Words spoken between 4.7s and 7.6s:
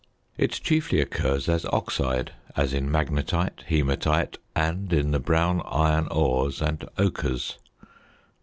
in the brown iron ores and ochres.